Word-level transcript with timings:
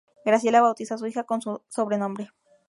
Graciela 0.25 0.61
bautiza 0.63 0.95
a 0.95 0.97
su 0.97 1.05
hija 1.05 1.25
con 1.25 1.43
su 1.43 1.61
sobrenombre. 1.67 2.31